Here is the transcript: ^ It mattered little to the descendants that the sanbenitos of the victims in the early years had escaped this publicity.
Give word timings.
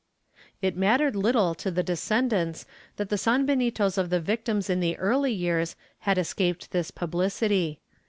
^ 0.35 0.37
It 0.63 0.75
mattered 0.75 1.15
little 1.15 1.53
to 1.53 1.69
the 1.69 1.83
descendants 1.83 2.65
that 2.95 3.09
the 3.09 3.19
sanbenitos 3.19 3.99
of 3.99 4.09
the 4.09 4.19
victims 4.19 4.67
in 4.67 4.79
the 4.79 4.97
early 4.97 5.31
years 5.31 5.75
had 5.99 6.17
escaped 6.17 6.71
this 6.71 6.89
publicity. 6.89 7.79